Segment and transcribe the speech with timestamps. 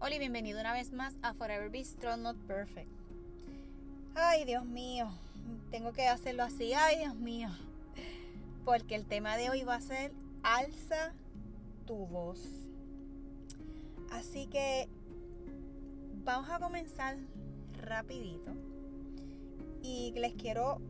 [0.00, 2.88] Hola y bienvenido una vez más a Forever Be Strong Not Perfect.
[4.14, 5.10] Ay, Dios mío,
[5.72, 6.72] tengo que hacerlo así.
[6.72, 7.48] Ay, Dios mío.
[8.64, 10.12] Porque el tema de hoy va a ser
[10.44, 11.12] alza
[11.84, 12.40] tu voz.
[14.12, 14.88] Así que
[16.24, 17.16] vamos a comenzar
[17.82, 18.52] rapidito.
[19.82, 20.80] Y les quiero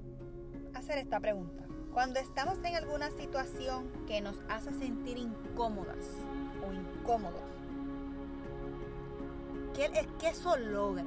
[0.74, 1.64] hacer esta pregunta.
[1.94, 6.04] Cuando estamos en alguna situación que nos hace sentir incómodas
[6.62, 7.57] o incómodos,
[9.78, 11.04] ¿qué, qué eso logra?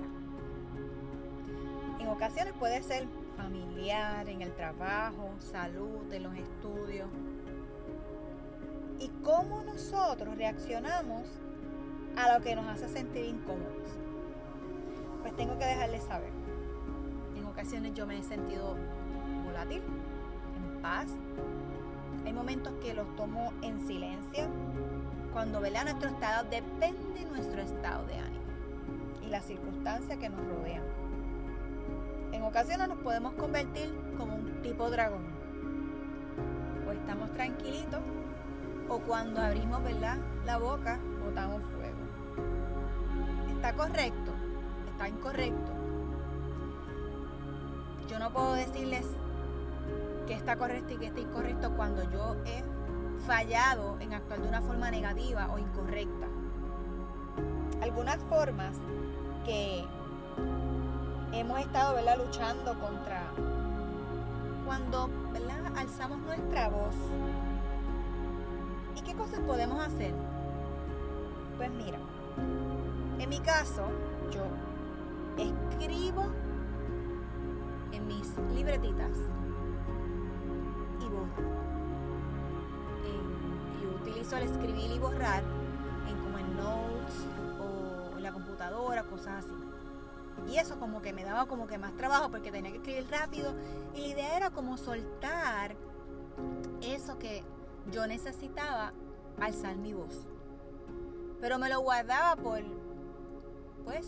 [1.99, 7.09] En ocasiones puede ser familiar, en el trabajo, salud, en los estudios.
[8.99, 11.23] ¿Y cómo nosotros reaccionamos
[12.15, 13.99] a lo que nos hace sentir incómodos?
[15.21, 16.31] Pues tengo que dejarles saber.
[17.35, 18.77] En ocasiones yo me he sentido
[19.45, 19.81] volátil,
[20.81, 21.07] paz.
[22.25, 24.45] Hay momentos que los tomo en silencio.
[25.33, 28.40] Cuando vela nuestro estado, depende nuestro estado de ánimo
[29.31, 30.83] las circunstancias que nos rodean.
[32.33, 35.25] En ocasiones nos podemos convertir como un tipo dragón.
[36.87, 38.01] O estamos tranquilitos,
[38.89, 40.17] o cuando abrimos ¿verdad?
[40.45, 41.97] la boca, botamos fuego.
[43.55, 44.31] ¿Está correcto?
[44.91, 45.71] ¿Está incorrecto?
[48.09, 49.05] Yo no puedo decirles
[50.27, 52.63] que está correcto y que está incorrecto cuando yo he
[53.25, 56.27] fallado en actuar de una forma negativa o incorrecta.
[57.81, 58.75] Algunas formas
[59.45, 59.85] que
[61.33, 62.17] hemos estado ¿verdad?
[62.17, 63.23] luchando contra
[64.65, 65.77] cuando ¿verdad?
[65.77, 66.95] alzamos nuestra voz.
[68.95, 70.13] ¿Y qué cosas podemos hacer?
[71.57, 71.99] Pues mira,
[73.19, 73.87] en mi caso,
[74.31, 74.43] yo
[75.37, 76.25] escribo
[77.91, 79.17] en mis libretitas
[84.33, 85.43] al escribir y borrar
[86.07, 87.25] en como en notes
[88.31, 89.53] computadora, cosas así.
[90.51, 93.53] Y eso como que me daba como que más trabajo porque tenía que escribir rápido
[93.93, 95.75] y la idea era como soltar
[96.81, 97.43] eso que
[97.91, 98.93] yo necesitaba
[99.39, 100.27] alzar mi voz.
[101.39, 102.61] Pero me lo guardaba por,
[103.83, 104.07] pues,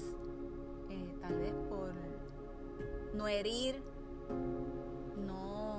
[0.90, 1.94] eh, tal vez por
[3.14, 3.82] no herir,
[5.26, 5.78] no,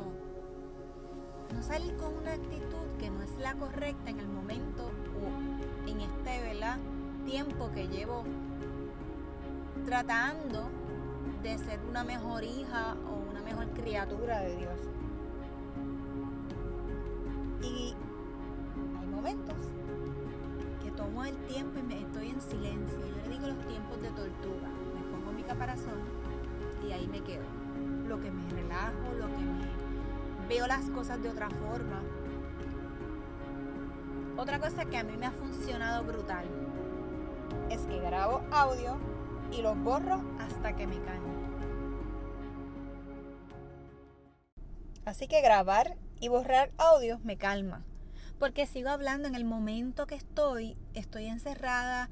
[1.52, 6.00] no salir con una actitud que no es la correcta en el momento o en
[6.00, 6.78] este ¿verdad?
[7.24, 8.24] Tiempo que llevo
[9.84, 10.68] tratando
[11.42, 14.80] de ser una mejor hija o una mejor criatura de Dios.
[17.62, 17.94] Y
[19.00, 19.56] hay momentos
[20.82, 22.98] que tomo el tiempo y me estoy en silencio.
[23.00, 24.68] Yo le digo los tiempos de tortuga.
[24.94, 26.00] Me pongo mi caparazón
[26.86, 27.44] y ahí me quedo.
[28.08, 32.02] Lo que me relajo, lo que me veo las cosas de otra forma
[34.36, 36.44] otra cosa que a mí me ha funcionado brutal
[37.70, 38.98] es que grabo audio
[39.52, 41.34] y los borro hasta que me calmo.
[45.04, 47.84] Así que grabar y borrar audios me calma.
[48.38, 52.08] Porque sigo hablando en el momento que estoy, estoy encerrada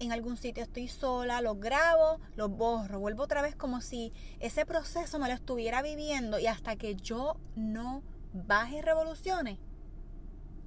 [0.00, 4.66] en algún sitio, estoy sola, los grabo, los borro, vuelvo otra vez como si ese
[4.66, 9.58] proceso me lo estuviera viviendo y hasta que yo no baje revoluciones,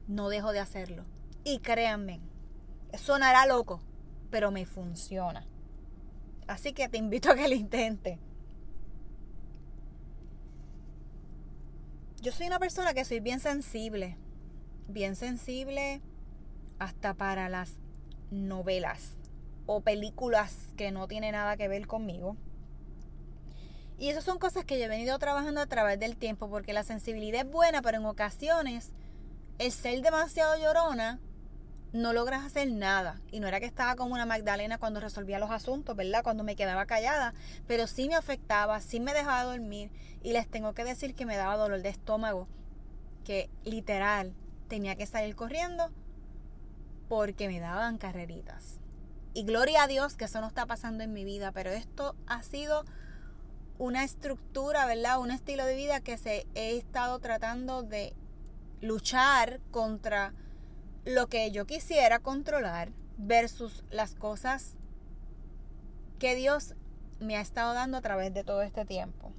[0.08, 1.03] no dejo de hacerlo.
[1.44, 2.22] Y créanme,
[2.97, 3.82] sonará loco,
[4.35, 5.47] pero me funciona.
[6.46, 8.19] Así que te invito a que lo intentes.
[12.22, 14.18] Yo soy una persona que soy bien sensible.
[14.90, 16.01] Bien sensible
[16.79, 17.78] hasta para las
[18.29, 19.13] novelas
[19.68, 22.35] o películas que no tienen nada que ver conmigo.
[23.97, 26.84] Y esas son cosas que yo he venido trabajando a través del tiempo porque la
[26.84, 28.91] sensibilidad es buena, pero en ocasiones
[29.59, 31.22] el ser demasiado llorona,
[31.95, 33.22] no logras hacer nada.
[33.31, 36.23] Y no era que estaba como una Magdalena cuando resolvía los asuntos, ¿verdad?
[36.23, 37.33] Cuando me quedaba callada.
[37.67, 39.89] Pero sí me afectaba, sí me dejaba dormir.
[40.22, 42.50] Y les tengo que decir que me daba dolor de estómago.
[43.23, 44.34] Que literal
[44.67, 45.89] tenía que salir corriendo
[47.07, 48.79] porque me daban carreritas.
[49.34, 51.53] Y gloria a Dios que eso no está pasando en mi vida.
[51.53, 52.84] Pero esto ha sido
[53.78, 55.20] una estructura, ¿verdad?
[55.22, 58.14] Un estilo de vida que se he estado tratando de
[58.81, 60.34] luchar contra
[61.05, 64.75] lo que yo quisiera controlar versus las cosas
[66.19, 66.75] que Dios
[67.19, 69.31] me ha estado dando a través de todo este tiempo.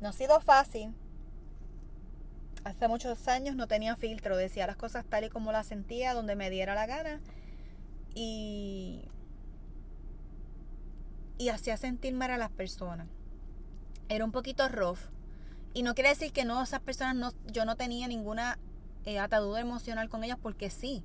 [0.00, 0.94] No ha sido fácil.
[2.64, 6.36] Hace muchos años no tenía filtro, decía las cosas tal y como las sentía, donde
[6.36, 7.20] me diera la gana.
[8.14, 9.08] Y,
[11.38, 13.08] y hacía sentirme a las personas.
[14.08, 14.98] Era un poquito rough
[15.74, 18.58] y no quiere decir que no, esas personas no, yo no tenía ninguna
[19.04, 21.04] eh, atadura emocional con ellas porque sí.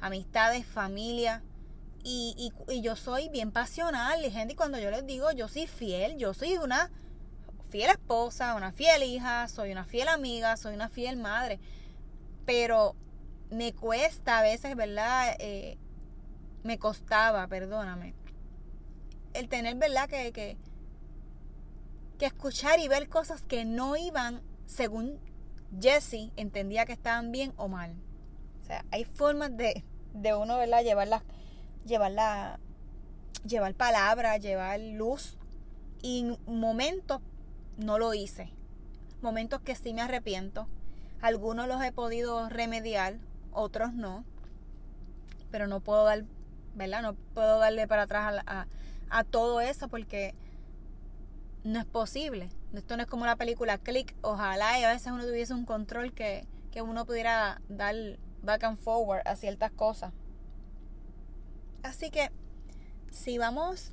[0.00, 1.42] amistades, familia.
[2.02, 4.24] Y, y, yo soy bien pasional.
[4.24, 6.90] Y gente, cuando yo les digo, yo soy fiel, yo soy una
[7.68, 11.60] fiel esposa, una fiel hija, soy una fiel amiga, soy una fiel madre.
[12.46, 12.96] Pero
[13.50, 15.36] me cuesta a veces, ¿verdad?
[15.38, 15.78] Eh,
[16.62, 18.14] me costaba, perdóname,
[19.34, 20.08] el tener, ¿verdad?
[20.08, 20.56] Que, que,
[22.18, 25.18] que escuchar y ver cosas que no iban según
[25.78, 27.94] Jesse entendía que estaban bien o mal.
[28.62, 29.84] O sea, hay formas de,
[30.14, 30.82] de uno, ¿verdad?
[30.82, 31.22] Llevar la,
[31.84, 32.58] llevar la,
[33.44, 35.36] llevar palabra, llevar luz.
[36.02, 37.20] Y momentos
[37.76, 38.52] no lo hice.
[39.22, 40.66] Momentos que sí me arrepiento.
[41.20, 43.18] Algunos los he podido remediar,
[43.52, 44.24] otros no.
[45.50, 46.24] Pero no puedo dar,
[46.74, 47.02] ¿verdad?
[47.02, 48.66] No puedo darle para atrás a,
[49.10, 50.34] a, todo eso porque
[51.64, 52.48] no es posible.
[52.74, 54.14] Esto no es como la película Click.
[54.22, 57.94] Ojalá y a veces uno tuviese un control que, que uno pudiera dar
[58.42, 60.12] back and forward a ciertas cosas.
[61.82, 62.30] Así que
[63.10, 63.92] si vamos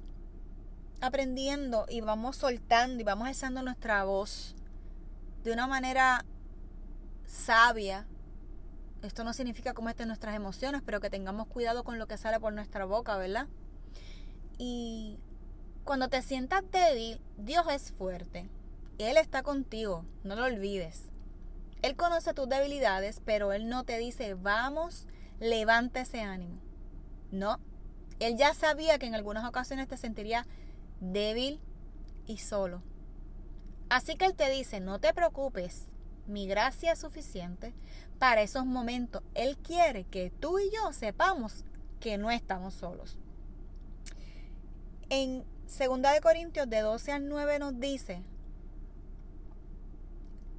[1.02, 4.56] aprendiendo y vamos soltando y vamos alzando nuestra voz
[5.44, 6.26] de una manera
[7.26, 8.06] sabia,
[9.02, 12.54] esto no significa estén nuestras emociones, pero que tengamos cuidado con lo que sale por
[12.54, 13.48] nuestra boca, ¿verdad?
[14.58, 15.20] Y
[15.84, 18.50] cuando te sientas débil, Dios es fuerte.
[18.98, 21.10] Él está contigo, no lo olvides.
[21.82, 25.06] Él conoce tus debilidades, pero Él no te dice, vamos,
[25.40, 26.60] levanta ese ánimo.
[27.32, 27.60] No,
[28.20, 30.48] Él ya sabía que en algunas ocasiones te sentiría
[31.00, 31.60] débil
[32.26, 32.82] y solo.
[33.90, 35.86] Así que Él te dice, no te preocupes,
[36.26, 37.74] mi gracia es suficiente
[38.20, 39.22] para esos momentos.
[39.34, 41.64] Él quiere que tú y yo sepamos
[42.00, 43.18] que no estamos solos.
[45.10, 48.24] En 2 de Corintios de 12 al 9 nos dice,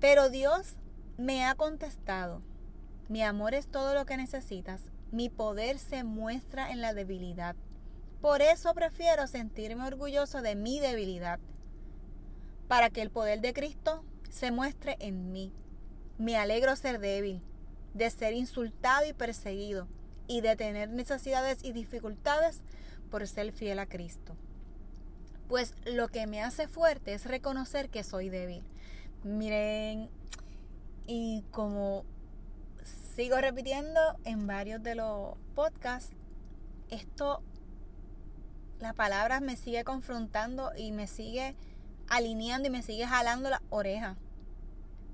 [0.01, 0.75] pero Dios
[1.17, 2.43] me ha contestado,
[3.09, 7.57] mi amor es todo lo que necesitas, mi poder se muestra en la debilidad.
[8.21, 11.41] Por eso prefiero sentirme orgulloso de mi debilidad,
[12.69, 15.53] para que el poder de Cristo se muestre en mí.
[16.19, 17.43] Me alegro ser débil,
[17.95, 19.89] de ser insultado y perseguido,
[20.27, 22.61] y de tener necesidades y dificultades
[23.11, 24.37] por ser fiel a Cristo.
[25.49, 28.63] Pues lo que me hace fuerte es reconocer que soy débil.
[29.25, 30.11] Miren,
[31.07, 32.05] y como
[33.17, 36.15] sigo repitiendo en varios de los podcasts,
[36.89, 37.43] esto,
[38.79, 41.57] la palabra me sigue confrontando y me sigue
[42.09, 44.17] alineando y me sigue jalando la oreja.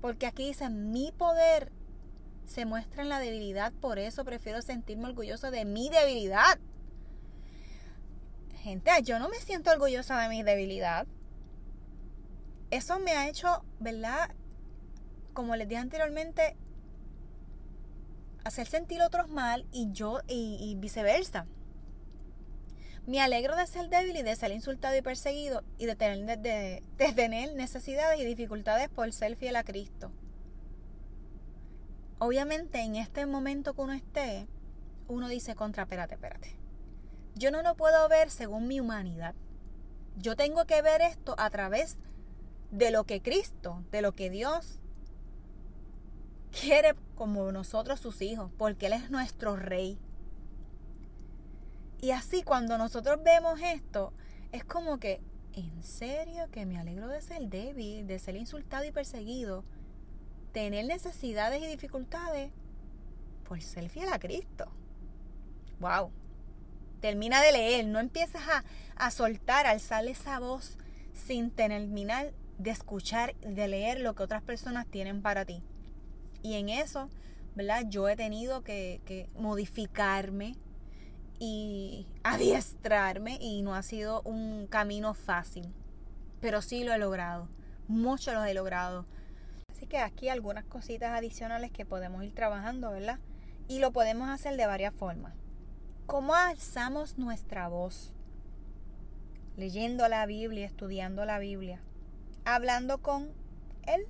[0.01, 1.71] Porque aquí dice, mi poder
[2.45, 6.59] se muestra en la debilidad, por eso prefiero sentirme orgulloso de mi debilidad.
[8.61, 11.07] Gente, yo no me siento orgullosa de mi debilidad
[12.75, 14.29] eso me ha hecho, ¿verdad?
[15.33, 16.55] Como les dije anteriormente,
[18.45, 21.47] hacer sentir otros mal y yo y, viceversa.
[23.07, 26.83] Me alegro de ser débil y de ser insultado y perseguido y de tener, de,
[27.15, 30.11] tener necesidades y dificultades por ser fiel a Cristo.
[32.17, 34.47] Obviamente en este momento que uno esté,
[35.07, 36.55] uno dice contra, espérate, espérate.
[37.35, 39.35] Yo no lo puedo ver según mi humanidad.
[40.17, 42.14] Yo tengo que ver esto a través de
[42.71, 44.79] de lo que Cristo, de lo que Dios
[46.59, 49.97] quiere como nosotros sus hijos, porque Él es nuestro rey.
[52.01, 54.13] Y así cuando nosotros vemos esto,
[54.51, 55.21] es como que,
[55.53, 59.63] en serio que me alegro de ser débil, de ser insultado y perseguido,
[60.51, 62.51] tener necesidades y dificultades
[63.47, 64.67] por ser fiel a Cristo.
[65.79, 66.11] ¡Wow!
[67.01, 68.63] Termina de leer, no empiezas a,
[68.95, 70.77] a soltar, a esa voz
[71.13, 75.61] sin terminar de escuchar, de leer lo que otras personas tienen para ti.
[76.41, 77.09] Y en eso,
[77.55, 77.85] ¿verdad?
[77.87, 80.55] Yo he tenido que, que modificarme
[81.39, 85.73] y adiestrarme y no ha sido un camino fácil.
[86.39, 87.49] Pero sí lo he logrado.
[87.87, 89.05] Mucho lo he logrado.
[89.71, 93.19] Así que aquí algunas cositas adicionales que podemos ir trabajando, ¿verdad?
[93.67, 95.33] Y lo podemos hacer de varias formas.
[96.05, 98.13] ¿Cómo alzamos nuestra voz?
[99.57, 101.81] Leyendo la Biblia, estudiando la Biblia
[102.45, 103.33] hablando con
[103.83, 104.07] Él,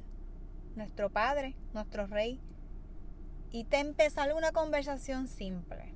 [0.76, 2.40] nuestro Padre, nuestro Rey,
[3.52, 5.96] y te empezar una conversación simple.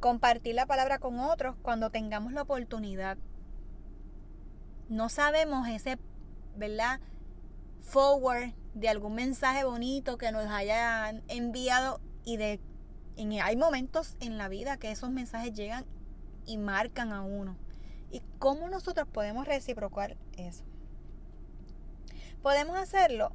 [0.00, 3.18] Compartir la palabra con otros cuando tengamos la oportunidad.
[4.88, 5.98] No sabemos ese,
[6.56, 7.00] ¿verdad?
[7.80, 12.60] Forward de algún mensaje bonito que nos hayan enviado y de
[13.42, 15.84] hay momentos en la vida que esos mensajes llegan
[16.46, 17.56] y marcan a uno.
[18.10, 20.64] ¿Y cómo nosotros podemos reciprocar eso?
[22.44, 23.32] Podemos hacerlo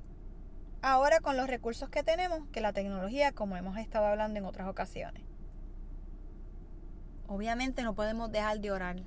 [0.83, 4.67] ahora con los recursos que tenemos, que la tecnología, como hemos estado hablando en otras
[4.67, 5.23] ocasiones.
[7.25, 9.03] obviamente no podemos dejar de orar.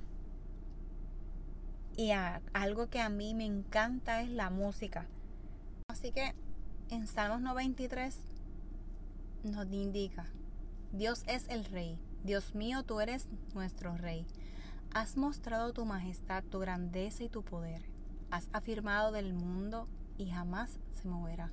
[1.95, 5.07] Y algo que a mí me encanta es la música.
[5.87, 6.35] Así que
[6.89, 8.25] en Salmos 93
[9.45, 10.25] nos indica,
[10.91, 11.97] Dios es el Rey.
[12.25, 14.27] Dios mío, tú eres nuestro Rey.
[14.93, 17.92] Has mostrado tu majestad, tu grandeza y tu poder.
[18.33, 19.87] Has afirmado del mundo
[20.17, 21.51] y jamás se moverá.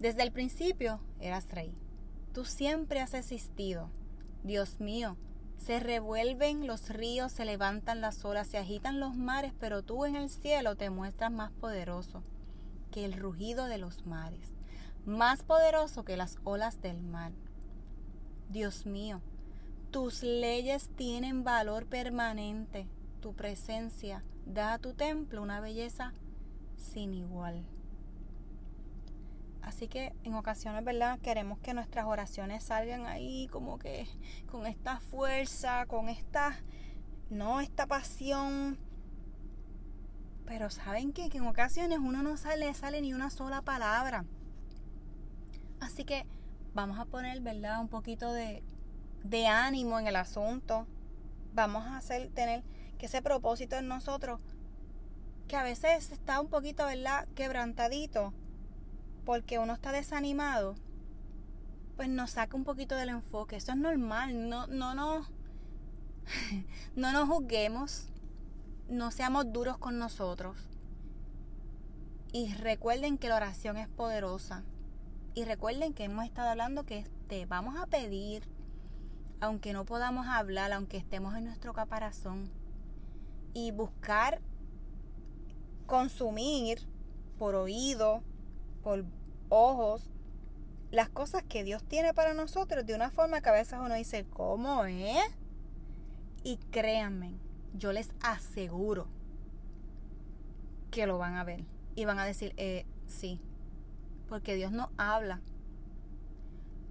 [0.00, 1.72] Desde el principio eras Rey.
[2.34, 3.88] Tú siempre has existido.
[4.42, 5.16] Dios mío,
[5.56, 10.16] se revuelven los ríos, se levantan las olas, se agitan los mares, pero tú en
[10.16, 12.24] el cielo te muestras más poderoso
[12.90, 14.52] que el rugido de los mares,
[15.04, 17.30] más poderoso que las olas del mar.
[18.48, 19.20] Dios mío,
[19.92, 22.88] tus leyes tienen valor permanente,
[23.20, 26.14] tu presencia da a tu templo una belleza
[26.76, 27.66] sin igual.
[29.66, 31.18] Así que en ocasiones, ¿verdad?
[31.18, 34.06] Queremos que nuestras oraciones salgan ahí como que
[34.48, 36.56] con esta fuerza, con esta,
[37.30, 38.78] no, esta pasión.
[40.46, 41.28] Pero ¿saben qué?
[41.28, 44.24] Que en ocasiones uno no sale, sale ni una sola palabra.
[45.80, 46.26] Así que
[46.72, 47.80] vamos a poner, ¿verdad?
[47.80, 48.62] Un poquito de,
[49.24, 50.86] de ánimo en el asunto.
[51.54, 52.62] Vamos a hacer, tener
[52.98, 54.40] que ese propósito en nosotros,
[55.48, 57.26] que a veces está un poquito, ¿verdad?
[57.34, 58.32] Quebrantadito
[59.26, 60.76] porque uno está desanimado,
[61.96, 63.56] pues nos saca un poquito del enfoque.
[63.56, 64.48] Eso es normal.
[64.48, 65.26] No, no, no,
[66.96, 68.06] no nos juzguemos.
[68.88, 70.56] No seamos duros con nosotros.
[72.32, 74.62] Y recuerden que la oración es poderosa.
[75.34, 78.44] Y recuerden que hemos estado hablando que te vamos a pedir,
[79.40, 82.48] aunque no podamos hablar, aunque estemos en nuestro caparazón.
[83.56, 84.42] Y buscar
[85.86, 86.80] consumir
[87.38, 88.22] por oído,
[88.82, 89.06] por
[89.48, 90.10] ojos
[90.90, 94.26] las cosas que Dios tiene para nosotros de una forma que a veces uno dice,
[94.28, 95.24] ¿cómo es?
[96.44, 97.32] Y créanme,
[97.72, 99.08] yo les aseguro
[100.90, 103.40] que lo van a ver y van a decir, eh, sí,
[104.28, 105.40] porque Dios nos habla.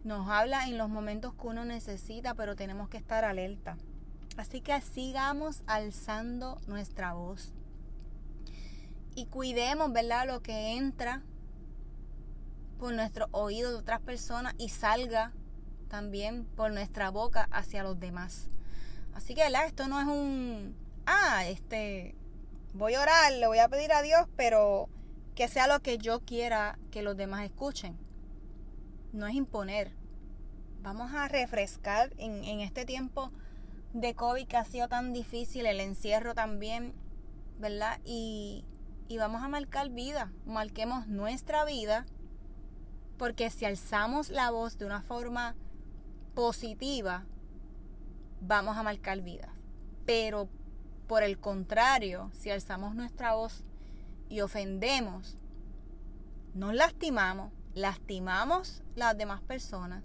[0.03, 3.77] Nos habla en los momentos que uno necesita, pero tenemos que estar alerta.
[4.37, 7.53] Así que sigamos alzando nuestra voz.
[9.15, 10.27] Y cuidemos, ¿verdad?
[10.27, 11.23] Lo que entra
[12.77, 15.31] por nuestro oído de otras personas y salga
[15.87, 18.49] también por nuestra boca hacia los demás.
[19.13, 19.67] Así que, ¿verdad?
[19.67, 20.75] Esto no es un,
[21.05, 22.15] ah, este,
[22.73, 24.89] voy a orar, le voy a pedir a Dios, pero
[25.35, 27.97] que sea lo que yo quiera que los demás escuchen.
[29.13, 29.93] No es imponer.
[30.81, 33.31] Vamos a refrescar en, en este tiempo
[33.95, 36.93] de COVID que ha sido tan difícil, el encierro también,
[37.59, 38.01] ¿verdad?
[38.03, 38.65] Y,
[39.07, 42.05] y vamos a marcar vida, marquemos nuestra vida
[43.17, 45.55] porque si alzamos la voz de una forma
[46.33, 47.23] positiva,
[48.41, 49.51] vamos a marcar vidas.
[50.05, 50.49] Pero
[51.07, 53.63] por el contrario, si alzamos nuestra voz
[54.27, 55.37] y ofendemos,
[56.53, 60.03] nos lastimamos, lastimamos las demás personas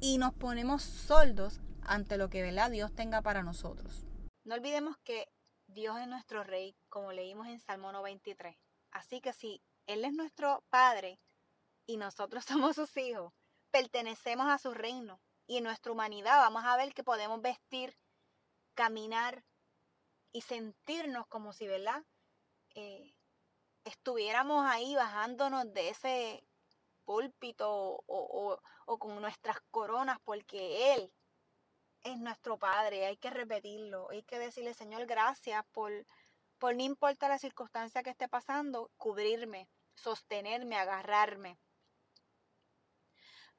[0.00, 2.70] y nos ponemos soldos ante lo que ¿verdad?
[2.70, 4.04] Dios tenga para nosotros.
[4.44, 5.28] No olvidemos que
[5.66, 8.56] Dios es nuestro Rey, como leímos en Salmo 93.
[8.92, 11.18] Así que si Él es nuestro Padre,
[11.86, 13.32] y nosotros somos sus hijos,
[13.70, 17.96] pertenecemos a su reino y en nuestra humanidad vamos a ver que podemos vestir,
[18.74, 19.44] caminar
[20.32, 22.04] y sentirnos como si, ¿verdad?
[22.74, 23.14] Eh,
[23.84, 26.44] estuviéramos ahí bajándonos de ese
[27.04, 31.12] púlpito o, o, con nuestras coronas porque Él
[32.06, 36.06] es nuestro Padre, hay que repetirlo, hay que decirle, Señor, gracias por,
[36.58, 41.58] por no importa la circunstancia que esté pasando, cubrirme, sostenerme, agarrarme.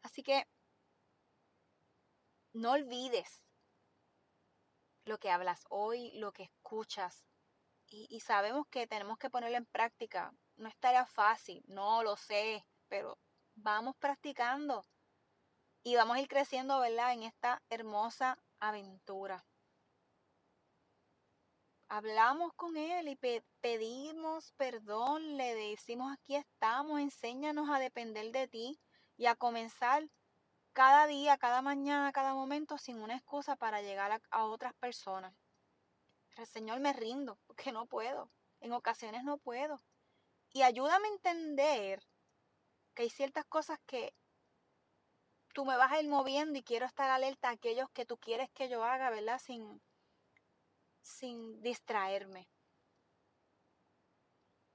[0.01, 0.47] Así que
[2.53, 3.43] no olvides
[5.03, 7.25] lo que hablas hoy, lo que escuchas.
[7.89, 10.33] Y, sabemos que tenemos que ponerlo en práctica.
[10.57, 13.17] No estaría fácil, no lo sé, pero
[13.55, 14.85] vamos practicando
[15.87, 17.13] y vamos a ir creciendo, ¿verdad?
[17.13, 19.45] En esta hermosa aventura.
[21.87, 23.15] Hablamos con Él y
[23.61, 28.81] pedimos perdón, le decimos aquí estamos, enséñanos a depender de ti
[29.15, 30.09] y a comenzar
[30.73, 35.33] cada día, cada mañana, cada momento sin una excusa para llegar a, otras personas.
[36.35, 38.29] el Señor, me rindo porque no puedo.
[38.59, 39.79] En ocasiones no puedo.
[40.51, 42.03] Y ayúdame a entender
[42.93, 44.13] que hay ciertas cosas que
[45.57, 48.47] tú me vas a ir moviendo y quiero estar alerta a aquellos que tú quieres
[48.51, 49.41] que yo haga, ¿verdad?
[49.43, 49.81] Sin,
[51.01, 52.47] sin distraerme.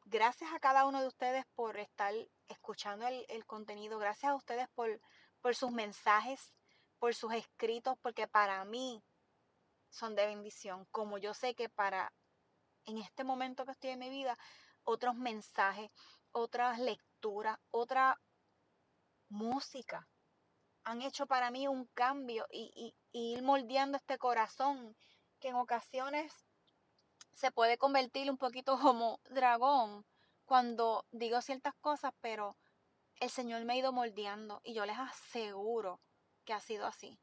[0.06, 2.12] Gracias a cada uno de ustedes por estar
[2.48, 4.00] escuchando el, contenido.
[4.00, 5.00] Gracias a ustedes por,
[5.40, 6.52] por sus mensajes,
[6.98, 9.04] por sus escritos, porque para mí
[9.88, 12.12] son de bendición, como yo sé que para
[12.86, 14.36] en este momento que estoy en mi vida,
[14.82, 15.92] otros mensajes,
[16.32, 18.20] otras lecturas, otra
[19.28, 20.08] música
[20.84, 24.96] han hecho para mí un cambio y, ir moldeando este corazón
[25.38, 26.46] que en ocasiones
[27.34, 30.04] se puede convertir un poquito como dragón
[30.44, 32.56] cuando digo ciertas cosas, pero
[33.20, 36.00] el Señor me ha ido moldeando y yo les aseguro
[36.44, 37.18] que ha sido así.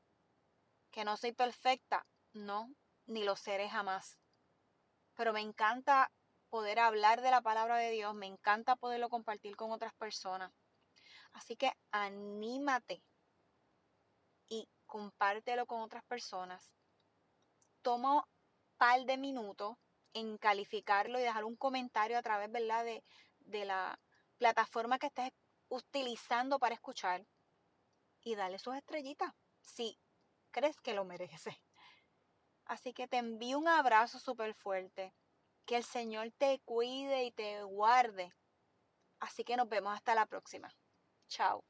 [0.92, 2.74] Que no soy perfecta, no,
[3.06, 4.20] ni lo seré jamás.
[5.16, 6.12] Pero me encanta
[6.50, 10.52] poder hablar de la palabra de Dios, me encanta poderlo compartir con otras personas.
[11.34, 13.04] Así que anímate
[14.50, 16.72] y compártelo con otras personas.
[17.82, 18.24] Toma un
[18.78, 19.78] par de minutos
[20.14, 22.84] en calificarlo y dejar un comentario a través ¿verdad?
[22.84, 23.04] De,
[23.40, 24.00] de la
[24.38, 25.32] plataforma que estés
[25.70, 27.26] utilizando para escuchar
[28.22, 29.98] y dale sus estrellitas si
[30.52, 31.62] crees que lo merece.
[32.66, 35.14] Así que te envío un abrazo súper fuerte.
[35.66, 38.34] Que el Señor te cuide y te guarde.
[39.20, 40.74] Así que nos vemos hasta la próxima.
[41.28, 41.64] Chao.